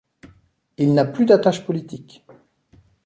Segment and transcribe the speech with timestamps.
[0.79, 2.25] Il n'a plus d'attaches politiques.